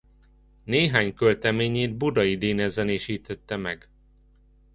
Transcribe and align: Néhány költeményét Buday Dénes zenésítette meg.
Néhány 0.63 1.13
költeményét 1.13 1.95
Buday 1.95 2.37
Dénes 2.37 2.71
zenésítette 2.71 3.57
meg. 3.57 3.89